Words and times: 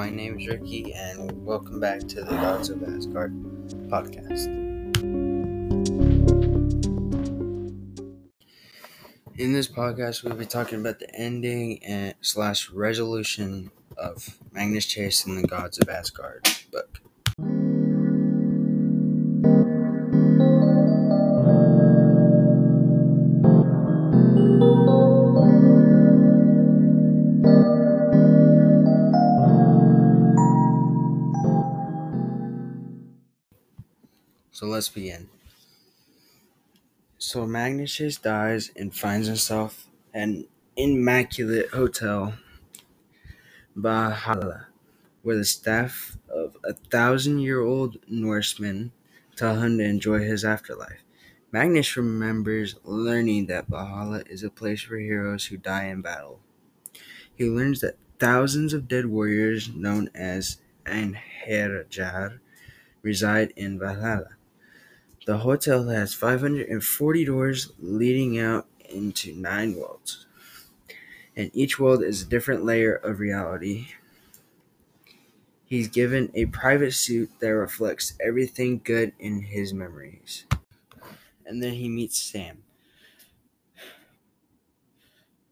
my 0.00 0.08
name 0.08 0.40
is 0.40 0.46
Ricky, 0.46 0.94
and 0.94 1.44
welcome 1.44 1.78
back 1.78 2.00
to 2.00 2.22
the 2.22 2.30
Gods 2.36 2.70
of 2.70 2.82
Asgard 2.82 3.34
podcast. 3.90 4.46
In 9.36 9.52
this 9.52 9.68
podcast, 9.68 10.24
we'll 10.24 10.36
be 10.36 10.46
talking 10.46 10.80
about 10.80 11.00
the 11.00 11.14
ending 11.14 11.84
and 11.84 12.14
slash 12.22 12.70
resolution 12.70 13.70
of 13.98 14.38
Magnus 14.52 14.86
Chase 14.86 15.26
and 15.26 15.36
the 15.36 15.46
Gods 15.46 15.78
of 15.78 15.90
Asgard 15.90 16.48
book. 16.72 17.02
So 34.60 34.66
let's 34.66 34.90
begin. 34.90 35.30
So 37.16 37.46
Magnus 37.46 38.18
dies 38.18 38.70
and 38.76 38.94
finds 38.94 39.26
himself 39.26 39.86
an 40.12 40.48
immaculate 40.76 41.70
hotel, 41.70 42.34
Valhalla, 43.74 44.66
where 45.22 45.38
the 45.38 45.46
staff 45.46 46.18
of 46.28 46.58
a 46.62 46.74
thousand 46.74 47.38
year 47.38 47.62
old 47.62 47.96
Norsemen 48.06 48.92
tell 49.34 49.62
him 49.62 49.78
to 49.78 49.84
enjoy 49.84 50.18
his 50.18 50.44
afterlife. 50.44 51.00
Magnus 51.50 51.96
remembers 51.96 52.76
learning 52.84 53.46
that 53.46 53.68
Valhalla 53.68 54.24
is 54.26 54.42
a 54.42 54.50
place 54.50 54.82
for 54.82 54.98
heroes 54.98 55.46
who 55.46 55.56
die 55.56 55.86
in 55.86 56.02
battle. 56.02 56.40
He 57.34 57.46
learns 57.48 57.80
that 57.80 57.96
thousands 58.18 58.74
of 58.74 58.88
dead 58.88 59.06
warriors, 59.06 59.70
known 59.70 60.10
as 60.14 60.58
Einherjar, 60.84 62.40
reside 63.02 63.54
in 63.56 63.78
Valhalla. 63.78 64.36
The 65.26 65.38
hotel 65.38 65.86
has 65.88 66.14
540 66.14 67.24
doors 67.26 67.72
leading 67.78 68.38
out 68.38 68.66
into 68.88 69.34
nine 69.34 69.76
worlds, 69.76 70.26
and 71.36 71.50
each 71.52 71.78
world 71.78 72.02
is 72.02 72.22
a 72.22 72.28
different 72.28 72.64
layer 72.64 72.94
of 72.94 73.20
reality. 73.20 73.88
He's 75.66 75.88
given 75.88 76.32
a 76.34 76.46
private 76.46 76.92
suit 76.94 77.30
that 77.40 77.48
reflects 77.48 78.14
everything 78.18 78.80
good 78.82 79.12
in 79.18 79.42
his 79.42 79.74
memories. 79.74 80.46
And 81.44 81.62
then 81.62 81.74
he 81.74 81.88
meets 81.88 82.18
Sam. 82.18 82.64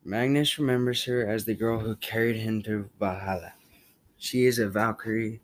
Magnus 0.03 0.59
remembers 0.59 1.05
her 1.05 1.29
as 1.29 1.45
the 1.45 1.55
girl 1.55 1.81
who 1.81 1.95
carried 1.97 2.37
him 2.37 2.63
to 2.63 2.89
Valhalla. 2.99 3.53
She 4.17 4.47
is 4.47 4.59
a 4.59 4.69
Valkyrie, 4.69 5.41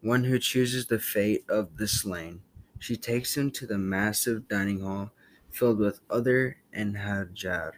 one 0.00 0.24
who 0.24 0.38
chooses 0.38 0.86
the 0.86 1.00
fate 1.00 1.44
of 1.48 1.76
the 1.76 1.88
slain. 1.88 2.42
She 2.78 2.96
takes 2.96 3.36
him 3.36 3.50
to 3.52 3.66
the 3.66 3.78
massive 3.78 4.48
dining 4.48 4.80
hall 4.80 5.12
filled 5.50 5.78
with 5.78 6.00
other 6.08 6.58
Einherjar. 6.76 7.72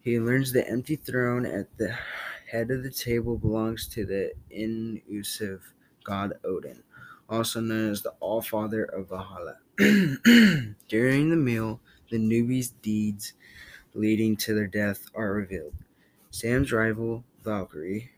He 0.00 0.18
learns 0.18 0.52
the 0.52 0.68
empty 0.68 0.96
throne 0.96 1.46
at 1.46 1.76
the 1.76 1.94
head 2.50 2.70
of 2.70 2.82
the 2.82 2.90
table 2.90 3.36
belongs 3.36 3.86
to 3.88 4.04
the 4.04 4.32
Inusive 4.50 5.72
god 6.04 6.34
Odin, 6.44 6.82
also 7.28 7.60
known 7.60 7.90
as 7.90 8.02
the 8.02 8.14
All-Father 8.20 8.84
of 8.84 9.08
Valhalla. 9.08 9.58
During 10.88 11.30
the 11.30 11.36
meal, 11.36 11.80
the 12.10 12.18
newbies' 12.18 12.72
deeds 12.82 13.34
leading 13.94 14.36
to 14.36 14.54
their 14.54 14.66
death 14.66 15.06
are 15.14 15.32
revealed. 15.32 15.74
Sam's 16.30 16.72
rival, 16.72 17.24
Valkyrie, 17.44 18.10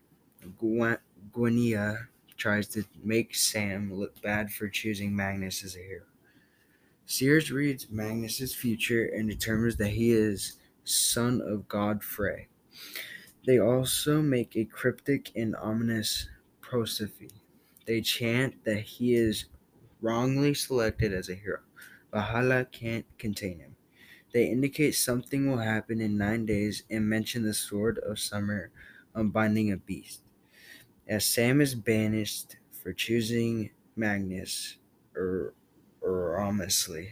Gwenia, 1.33 2.07
tries 2.45 2.69
to 2.69 2.85
make 3.03 3.35
Sam 3.35 3.91
look 3.91 4.21
bad 4.21 4.53
for 4.53 4.69
choosing 4.69 5.17
Magnus 5.17 5.65
as 5.65 5.77
a 5.77 5.79
hero. 5.79 6.05
Sears 7.07 7.51
reads 7.51 7.89
Magnus's 7.89 8.55
future 8.55 9.07
and 9.07 9.31
determines 9.31 9.77
that 9.79 9.93
he 9.93 10.11
is 10.11 10.59
son 10.85 11.41
of 11.41 11.69
god 11.69 12.05
Frey. 12.05 12.49
They 13.47 13.59
also 13.59 14.21
make 14.21 14.55
a 14.57 14.67
cryptic 14.67 15.33
and 15.35 15.57
ominous 15.57 16.29
prosophy. 16.61 17.31
They 17.87 18.03
chant 18.03 18.63
that 18.67 18.81
he 18.81 19.15
is 19.15 19.47
wrongly 20.03 20.53
selected 20.53 21.15
as 21.15 21.31
a 21.31 21.37
hero. 21.37 21.61
Valhalla 22.13 22.67
can't 22.67 23.07
contain 23.17 23.61
him. 23.61 23.77
They 24.35 24.51
indicate 24.51 24.97
something 24.97 25.51
will 25.51 25.65
happen 25.65 25.99
in 26.03 26.19
nine 26.19 26.45
days 26.45 26.83
and 26.91 27.09
mention 27.09 27.43
the 27.43 27.55
sword 27.55 27.97
of 28.01 28.19
summer 28.19 28.71
unbinding 29.15 29.73
a 29.73 29.79
beast. 29.79 30.21
As 31.07 31.27
Sam 31.27 31.61
is 31.61 31.75
banished 31.75 32.57
for 32.73 32.95
choosing 32.95 33.71
Magnus 33.95 34.79
erroneously, 36.03 37.11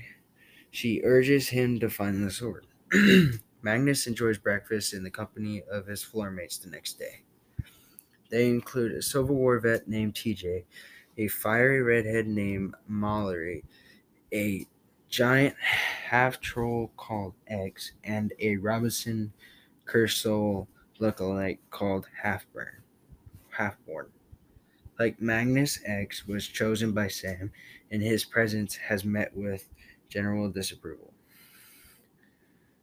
she 0.70 1.02
urges 1.04 1.50
him 1.50 1.78
to 1.80 1.90
find 1.90 2.24
the 2.24 2.30
sword. 2.30 2.66
Magnus 3.62 4.06
enjoys 4.06 4.38
breakfast 4.38 4.94
in 4.94 5.02
the 5.02 5.10
company 5.10 5.62
of 5.70 5.86
his 5.86 6.02
floor 6.02 6.30
mates 6.30 6.56
the 6.56 6.70
next 6.70 6.98
day. 6.98 7.22
They 8.30 8.48
include 8.48 8.92
a 8.92 9.02
Civil 9.02 9.36
War 9.36 9.58
vet 9.60 9.86
named 9.86 10.14
TJ, 10.14 10.64
a 11.18 11.28
fiery 11.28 11.82
redhead 11.82 12.26
named 12.26 12.74
Mallory, 12.88 13.62
a 14.32 14.66
giant 15.10 15.54
half 15.58 16.40
troll 16.40 16.90
called 16.96 17.34
X, 17.46 17.92
and 18.02 18.32
a 18.40 18.56
Robinson 18.56 19.34
Crusoe 19.84 20.66
lookalike 20.98 21.58
called 21.70 22.08
Halfborn. 22.24 22.81
Halfborn. 23.58 24.06
Like 24.98 25.20
Magnus 25.20 25.80
X 25.84 26.26
was 26.26 26.46
chosen 26.46 26.92
by 26.92 27.08
Sam, 27.08 27.52
and 27.90 28.02
his 28.02 28.24
presence 28.24 28.76
has 28.76 29.04
met 29.04 29.36
with 29.36 29.68
general 30.08 30.50
disapproval. 30.50 31.12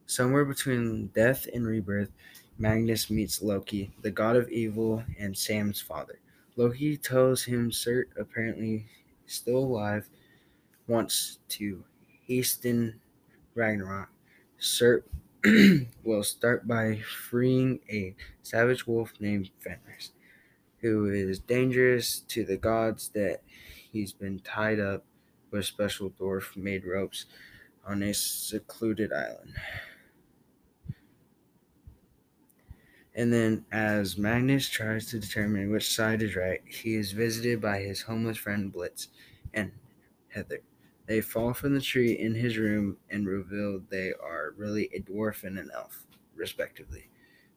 Somewhere 0.05 0.45
between 0.45 1.07
death 1.07 1.47
and 1.53 1.65
rebirth, 1.65 2.11
Magnus 2.57 3.09
meets 3.09 3.41
Loki, 3.41 3.91
the 4.01 4.11
god 4.11 4.35
of 4.35 4.49
evil 4.49 5.03
and 5.17 5.37
Sam's 5.37 5.79
father. 5.81 6.19
Loki 6.55 6.97
tells 6.97 7.43
him 7.43 7.71
Surt, 7.71 8.05
apparently 8.17 8.87
still 9.27 9.59
alive, 9.59 10.09
wants 10.87 11.39
to 11.49 11.83
hasten 12.27 12.99
Ragnarok. 13.55 14.09
Surt 14.59 15.03
will 16.03 16.23
start 16.23 16.67
by 16.67 16.99
freeing 17.29 17.79
a 17.89 18.15
savage 18.43 18.85
wolf 18.87 19.13
named 19.19 19.51
Fenris, 19.59 20.11
who 20.81 21.05
is 21.05 21.39
dangerous 21.39 22.19
to 22.19 22.43
the 22.43 22.57
gods 22.57 23.09
that 23.09 23.41
he's 23.91 24.13
been 24.13 24.39
tied 24.39 24.79
up 24.79 25.05
with 25.51 25.65
special 25.65 26.09
dwarf 26.09 26.55
made 26.55 26.85
ropes 26.85 27.25
on 27.85 28.03
a 28.03 28.13
secluded 28.13 29.11
island. 29.11 29.55
And 33.15 33.33
then, 33.33 33.65
as 33.71 34.17
Magnus 34.17 34.69
tries 34.69 35.07
to 35.07 35.19
determine 35.19 35.71
which 35.71 35.93
side 35.93 36.21
is 36.21 36.35
right, 36.35 36.61
he 36.65 36.95
is 36.95 37.11
visited 37.11 37.59
by 37.59 37.79
his 37.79 38.03
homeless 38.03 38.37
friend 38.37 38.71
Blitz 38.71 39.09
and 39.53 39.71
Heather. 40.29 40.61
They 41.07 41.21
fall 41.21 41.53
from 41.53 41.73
the 41.73 41.81
tree 41.81 42.13
in 42.13 42.35
his 42.35 42.57
room 42.57 42.97
and 43.09 43.27
reveal 43.27 43.79
they 43.89 44.13
are 44.13 44.53
really 44.55 44.89
a 44.93 45.01
dwarf 45.01 45.43
and 45.43 45.57
an 45.57 45.71
elf, 45.73 46.05
respectively. 46.35 47.09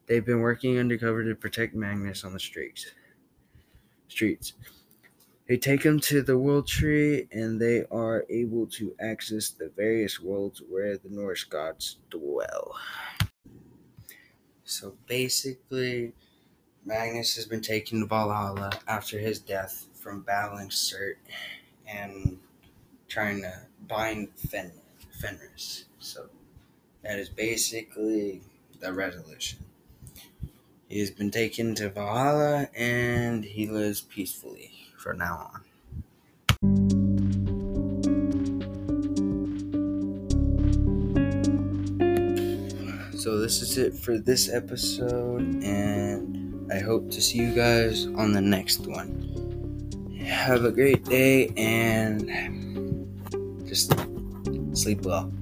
They've 0.06 0.24
been 0.24 0.40
working 0.40 0.78
undercover 0.78 1.22
to 1.22 1.34
protect 1.34 1.74
Magnus 1.74 2.24
on 2.24 2.32
the 2.32 2.40
streets. 2.40 2.86
Streets. 4.12 4.54
They 5.48 5.58
take 5.58 5.82
him 5.84 6.00
to 6.00 6.22
the 6.22 6.38
world 6.38 6.66
tree 6.68 7.28
and 7.32 7.60
they 7.60 7.84
are 7.86 8.24
able 8.30 8.66
to 8.78 8.96
access 9.00 9.50
the 9.50 9.68
various 9.70 10.20
worlds 10.20 10.62
where 10.68 10.96
the 10.98 11.10
Norse 11.10 11.44
gods 11.44 11.98
dwell. 12.10 12.76
So 14.64 14.96
basically, 15.06 16.14
Magnus 16.84 17.36
has 17.36 17.46
been 17.46 17.60
taken 17.62 18.00
to 18.00 18.06
Valhalla 18.06 18.72
after 18.88 19.18
his 19.18 19.40
death 19.40 19.88
from 19.94 20.22
battling 20.22 20.70
Surt 20.70 21.16
and 21.86 22.40
trying 23.08 23.42
to 23.42 23.66
bind 23.80 24.30
Fen- 24.38 24.80
Fenris. 25.20 25.86
So 26.00 26.30
that 27.02 27.18
is 27.18 27.28
basically 27.28 28.42
the 28.80 28.92
resolution. 28.92 29.60
He 30.92 31.00
has 31.00 31.10
been 31.10 31.30
taken 31.30 31.74
to 31.76 31.88
Valhalla 31.88 32.68
and 32.76 33.42
he 33.46 33.66
lives 33.66 34.02
peacefully 34.02 34.72
from 34.98 35.16
now 35.16 35.50
on. 35.54 35.62
So 43.16 43.38
this 43.38 43.62
is 43.62 43.78
it 43.78 43.94
for 43.94 44.18
this 44.18 44.52
episode, 44.52 45.64
and 45.64 46.70
I 46.70 46.80
hope 46.80 47.10
to 47.12 47.22
see 47.22 47.38
you 47.38 47.54
guys 47.54 48.04
on 48.04 48.32
the 48.32 48.42
next 48.42 48.86
one. 48.86 50.20
Have 50.22 50.66
a 50.66 50.70
great 50.70 51.06
day 51.06 51.54
and 51.56 52.28
just 53.66 53.94
sleep 54.74 55.06
well. 55.06 55.32